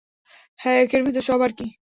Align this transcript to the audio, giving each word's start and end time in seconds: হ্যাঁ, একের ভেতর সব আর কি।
হ্যাঁ, 0.59 0.77
একের 0.81 1.01
ভেতর 1.03 1.21
সব 1.21 1.39
আর 1.41 1.51
কি। 1.51 1.65